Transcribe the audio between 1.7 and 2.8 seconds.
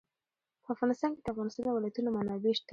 ولايتونه منابع شته.